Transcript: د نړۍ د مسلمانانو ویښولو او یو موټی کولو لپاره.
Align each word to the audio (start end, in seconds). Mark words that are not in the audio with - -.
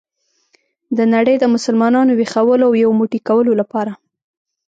د 0.97 0.99
نړۍ 1.13 1.35
د 1.39 1.45
مسلمانانو 1.55 2.11
ویښولو 2.19 2.63
او 2.69 2.73
یو 2.83 2.91
موټی 2.99 3.19
کولو 3.29 3.51
لپاره. 3.61 3.91